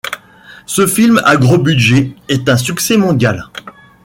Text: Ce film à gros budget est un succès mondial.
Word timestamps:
Ce 0.65 0.87
film 0.87 1.21
à 1.25 1.37
gros 1.37 1.59
budget 1.59 2.15
est 2.27 2.49
un 2.49 2.57
succès 2.57 2.97
mondial. 2.97 3.49